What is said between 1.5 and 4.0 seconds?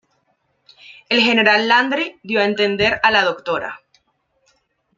Landry dio a entender a la Dra.